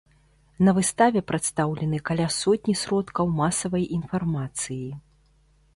На 0.67 0.71
выставе 0.77 1.21
прадстаўлены 1.31 1.99
каля 2.09 2.25
сотні 2.39 2.75
сродкаў 2.85 3.25
масавай 3.41 3.83
інфармацыі. 3.99 4.85